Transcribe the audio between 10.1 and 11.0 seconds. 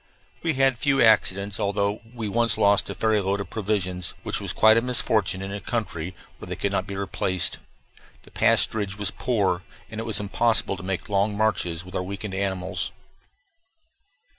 impossible to